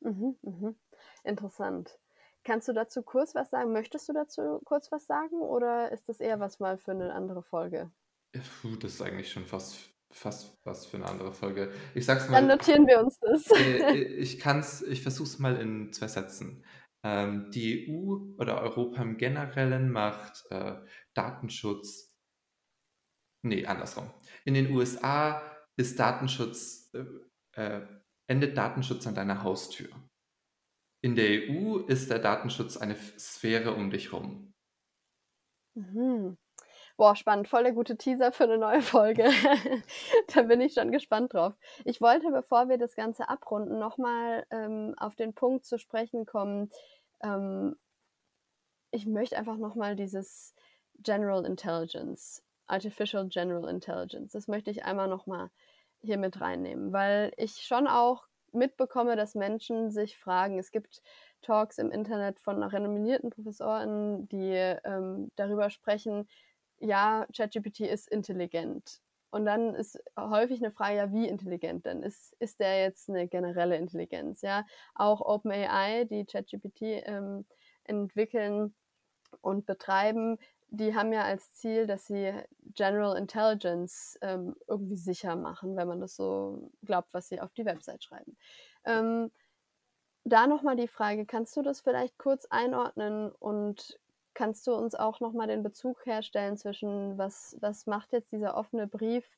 [0.00, 0.74] Mhm, mh.
[1.22, 1.98] Interessant.
[2.44, 3.72] Kannst du dazu kurz was sagen?
[3.72, 7.42] Möchtest du dazu kurz was sagen oder ist das eher was mal für eine andere
[7.42, 7.90] Folge?
[8.32, 11.72] Das ist eigentlich schon fast fast was für eine andere Folge.
[11.94, 12.40] Ich sag's mal.
[12.40, 13.50] Dann notieren wir uns das.
[13.50, 16.64] Äh, ich kann's, ich versuche es mal in zwei Sätzen.
[17.04, 20.76] Ähm, die EU oder Europa im Generellen macht äh,
[21.14, 22.14] Datenschutz.
[23.42, 24.10] Nee, andersrum.
[24.44, 25.42] In den USA
[25.76, 27.86] ist Datenschutz, äh, äh,
[28.26, 29.88] endet Datenschutz an deiner Haustür.
[31.00, 34.52] In der EU ist der Datenschutz eine Sphäre um dich rum.
[35.76, 36.36] Mhm.
[36.98, 37.46] Boah, spannend.
[37.46, 39.22] Voll der gute Teaser für eine neue Folge.
[40.34, 41.54] da bin ich schon gespannt drauf.
[41.84, 46.72] Ich wollte, bevor wir das Ganze abrunden, nochmal ähm, auf den Punkt zu sprechen kommen.
[47.22, 47.76] Ähm,
[48.90, 50.56] ich möchte einfach nochmal dieses
[50.98, 55.50] General Intelligence, Artificial General Intelligence, das möchte ich einmal nochmal
[56.02, 61.00] hier mit reinnehmen, weil ich schon auch mitbekomme, dass Menschen sich fragen, es gibt
[61.42, 66.26] Talks im Internet von renommierten Professoren, die ähm, darüber sprechen,
[66.80, 69.00] ja, ChatGPT ist intelligent.
[69.30, 72.02] Und dann ist häufig eine Frage, ja, wie intelligent denn?
[72.02, 74.40] Ist, ist der jetzt eine generelle Intelligenz?
[74.40, 74.64] Ja,
[74.94, 77.44] auch OpenAI, die ChatGPT ähm,
[77.84, 78.74] entwickeln
[79.42, 80.38] und betreiben,
[80.70, 82.32] die haben ja als Ziel, dass sie
[82.74, 87.64] General Intelligence ähm, irgendwie sicher machen, wenn man das so glaubt, was sie auf die
[87.64, 88.36] Website schreiben.
[88.84, 89.30] Ähm,
[90.24, 93.98] da nochmal die Frage, kannst du das vielleicht kurz einordnen und
[94.38, 98.86] Kannst du uns auch nochmal den Bezug herstellen zwischen, was, was macht jetzt dieser offene
[98.86, 99.28] Brief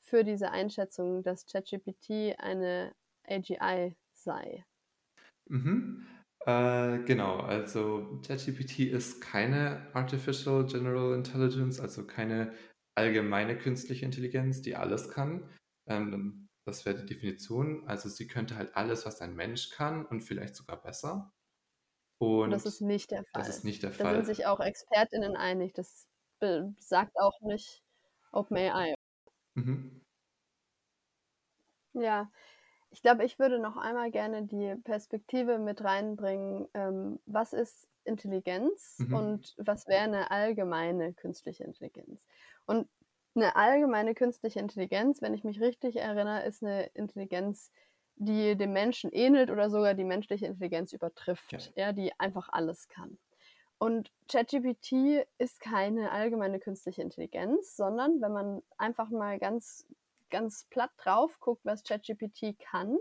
[0.00, 2.94] für diese Einschätzung, dass ChatGPT eine
[3.26, 4.64] AGI sei?
[5.50, 6.06] Mhm.
[6.46, 12.54] Äh, genau, also ChatGPT ist keine Artificial General Intelligence, also keine
[12.96, 15.50] allgemeine künstliche Intelligenz, die alles kann.
[15.88, 17.88] Ähm, das wäre die Definition.
[17.88, 21.32] Also sie könnte halt alles, was ein Mensch kann und vielleicht sogar besser.
[22.20, 23.42] Und das ist nicht der Fall.
[23.42, 24.14] Das ist nicht der Da Fall.
[24.16, 25.72] sind sich auch ExpertInnen einig.
[25.74, 26.06] Das
[26.78, 27.82] sagt auch nicht
[28.32, 28.94] OpenAI.
[29.56, 30.00] Mhm.
[31.94, 32.30] Ja,
[32.90, 38.98] ich glaube, ich würde noch einmal gerne die Perspektive mit reinbringen, ähm, was ist Intelligenz
[38.98, 39.14] Mhm.
[39.14, 42.26] und was wäre eine allgemeine künstliche Intelligenz.
[42.66, 42.88] Und
[43.36, 47.72] eine allgemeine künstliche Intelligenz, wenn ich mich richtig erinnere, ist eine Intelligenz,
[48.16, 51.86] die dem Menschen ähnelt oder sogar die menschliche Intelligenz übertrifft, Ja.
[51.86, 53.18] ja, die einfach alles kann.
[53.78, 59.86] Und ChatGPT ist keine allgemeine künstliche Intelligenz, sondern wenn man einfach mal ganz,
[60.30, 62.96] ganz platt drauf guckt, was ChatGPT kann,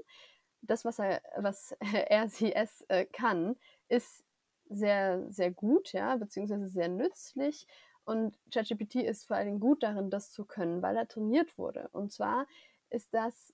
[0.62, 1.76] das, was er, was
[2.10, 3.56] RCS äh, kann,
[3.88, 4.24] ist
[4.70, 7.68] sehr, sehr gut, ja, beziehungsweise sehr nützlich.
[8.06, 11.90] Und ChatGPT ist vor allen Dingen gut darin, das zu können, weil er trainiert wurde.
[11.94, 12.48] Und zwar
[12.90, 13.54] ist das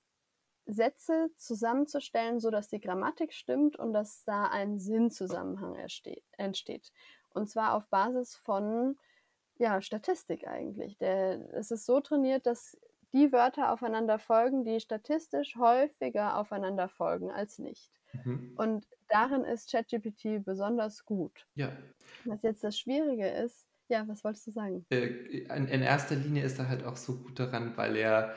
[0.66, 5.76] Sätze zusammenzustellen, sodass die Grammatik stimmt und dass da ein Sinnzusammenhang
[6.38, 6.92] entsteht.
[7.32, 8.98] Und zwar auf Basis von
[9.58, 10.98] ja, Statistik eigentlich.
[10.98, 12.78] Der, es ist so trainiert, dass
[13.14, 17.92] die Wörter aufeinander folgen, die statistisch häufiger aufeinander folgen als nicht.
[18.14, 18.54] Mhm.
[18.56, 21.46] Und darin ist ChatGPT besonders gut.
[21.56, 21.72] Ja.
[22.26, 24.86] Was jetzt das Schwierige ist, ja, was wolltest du sagen?
[24.92, 28.36] Äh, in, in erster Linie ist er halt auch so gut daran, weil er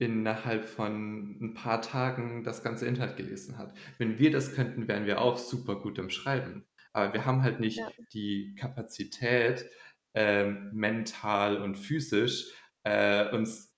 [0.00, 3.74] innerhalb von ein paar Tagen das ganze Internet gelesen hat.
[3.98, 6.66] Wenn wir das könnten, wären wir auch super gut im Schreiben.
[6.92, 7.90] Aber wir haben halt nicht Ja.
[8.12, 9.70] die Kapazität,
[10.14, 12.52] ähm, mental und physisch,
[12.84, 13.70] äh, uns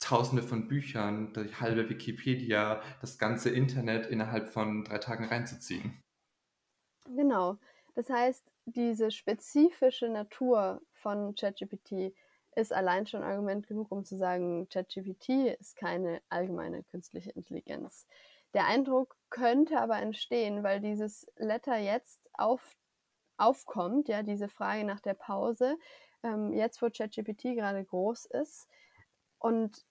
[0.00, 6.00] tausende von Büchern, die halbe Wikipedia, das ganze Internet innerhalb von drei Tagen reinzuziehen.
[7.06, 7.58] Genau.
[7.94, 12.14] Das heißt, diese spezifische Natur von ChatGPT
[12.56, 18.06] ist allein schon Argument genug, um zu sagen, ChatGPT ist keine allgemeine künstliche Intelligenz.
[18.54, 22.76] Der Eindruck könnte aber entstehen, weil dieses Letter jetzt auf,
[23.36, 25.76] aufkommt, ja, diese Frage nach der Pause,
[26.22, 28.68] ähm, jetzt wo ChatGPT gerade groß ist.
[29.38, 29.84] Und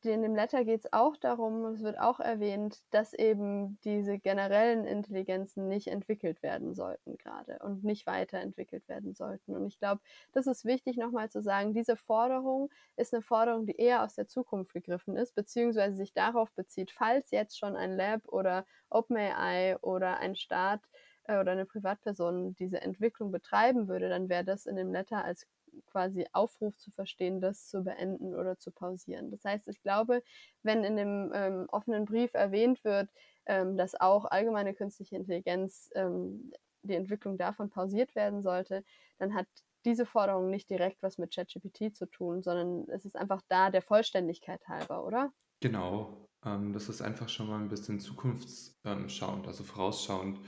[0.00, 4.86] in dem Letter geht es auch darum, es wird auch erwähnt, dass eben diese generellen
[4.86, 9.54] Intelligenzen nicht entwickelt werden sollten gerade und nicht weiterentwickelt werden sollten.
[9.54, 10.00] Und ich glaube,
[10.32, 14.26] das ist wichtig nochmal zu sagen, diese Forderung ist eine Forderung, die eher aus der
[14.26, 20.18] Zukunft gegriffen ist, beziehungsweise sich darauf bezieht, falls jetzt schon ein Lab oder OpenAI oder
[20.18, 20.80] ein Staat
[21.24, 25.46] äh, oder eine Privatperson diese Entwicklung betreiben würde, dann wäre das in dem Letter als
[25.86, 29.30] quasi Aufruf zu verstehen, das zu beenden oder zu pausieren.
[29.30, 30.22] Das heißt, ich glaube,
[30.62, 33.10] wenn in dem ähm, offenen Brief erwähnt wird,
[33.46, 38.84] ähm, dass auch allgemeine künstliche Intelligenz, ähm, die Entwicklung davon pausiert werden sollte,
[39.18, 39.46] dann hat
[39.84, 43.82] diese Forderung nicht direkt was mit ChatGPT zu tun, sondern es ist einfach da der
[43.82, 45.32] Vollständigkeit halber, oder?
[45.60, 50.40] Genau, ähm, das ist einfach schon mal ein bisschen zukunftsschauend, also vorausschauend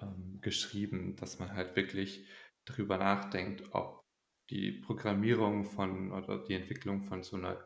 [0.00, 2.28] ähm, geschrieben, dass man halt wirklich
[2.64, 4.05] darüber nachdenkt, ob
[4.50, 7.58] die Programmierung von oder die Entwicklung von so einer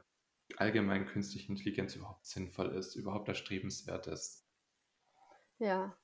[0.56, 4.46] allgemeinen künstlichen Intelligenz überhaupt sinnvoll ist, überhaupt erstrebenswert ist.
[5.58, 5.94] Ja.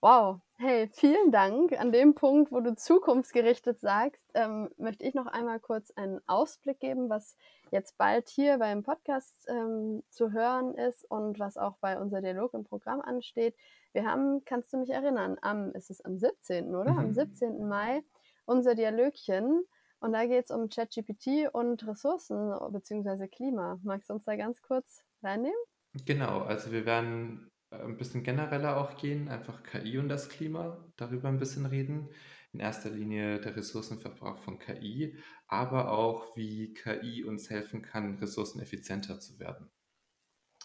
[0.00, 0.40] Wow.
[0.58, 1.72] Hey, vielen Dank.
[1.72, 6.80] An dem Punkt, wo du zukunftsgerichtet sagst, ähm, möchte ich noch einmal kurz einen Ausblick
[6.80, 7.36] geben, was
[7.70, 12.54] jetzt bald hier beim Podcast ähm, zu hören ist und was auch bei unser Dialog
[12.54, 13.56] im Programm ansteht.
[13.92, 16.92] Wir haben, kannst du mich erinnern, am, ist es am 17., oder?
[16.92, 16.98] Mhm.
[16.98, 17.66] Am 17.
[17.66, 18.02] Mai
[18.44, 19.64] unser Dialogchen.
[20.00, 23.28] Und da geht es um ChatGPT und Ressourcen bzw.
[23.28, 23.78] Klima.
[23.82, 25.56] Magst du uns da ganz kurz reinnehmen?
[26.04, 30.84] Genau, also wir werden äh, ein bisschen genereller auch gehen, einfach KI und das Klima,
[30.96, 32.10] darüber ein bisschen reden.
[32.52, 39.18] In erster Linie der Ressourcenverbrauch von KI, aber auch wie KI uns helfen kann, ressourceneffizienter
[39.18, 39.70] zu werden.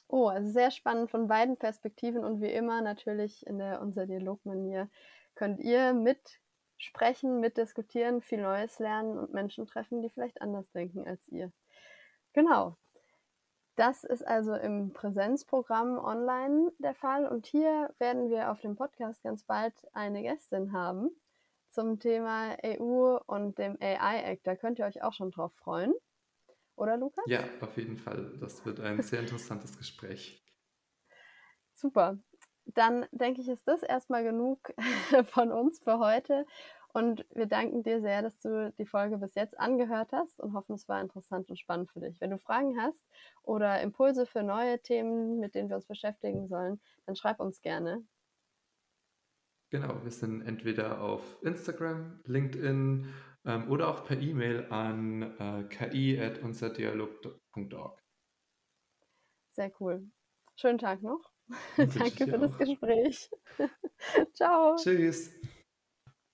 [0.08, 4.90] Oh, also sehr spannend von beiden Perspektiven und wie immer natürlich in der unser Dialogmanier
[5.36, 5.94] könnt ihr
[6.82, 11.52] mitsprechen, mitdiskutieren, viel Neues lernen und Menschen treffen, die vielleicht anders denken als ihr.
[12.34, 12.76] Genau.
[13.76, 19.22] Das ist also im Präsenzprogramm online der Fall und hier werden wir auf dem Podcast
[19.22, 21.12] ganz bald eine Gästin haben
[21.70, 24.46] zum Thema EU und dem AI Act.
[24.46, 25.94] Da könnt ihr euch auch schon drauf freuen.
[26.76, 27.24] Oder Lukas?
[27.28, 28.38] Ja, auf jeden Fall.
[28.40, 30.44] Das wird ein sehr interessantes Gespräch.
[31.76, 32.20] Super.
[32.66, 34.74] Dann denke ich, ist das erstmal genug
[35.26, 36.46] von uns für heute.
[36.94, 40.76] Und wir danken dir sehr, dass du die Folge bis jetzt angehört hast und hoffen,
[40.76, 42.20] es war interessant und spannend für dich.
[42.20, 43.02] Wenn du Fragen hast
[43.44, 48.04] oder Impulse für neue Themen, mit denen wir uns beschäftigen sollen, dann schreib uns gerne.
[49.70, 53.08] Genau, wir sind entweder auf Instagram, LinkedIn
[53.46, 58.04] ähm, oder auch per E-Mail an äh, ki.unserdialog.org.
[59.52, 60.12] Sehr cool.
[60.58, 61.32] Schönen Tag noch.
[61.78, 62.58] Danke für das.
[62.58, 63.30] Gespräch.
[64.34, 64.76] Ciao.
[64.76, 65.32] Tschüss.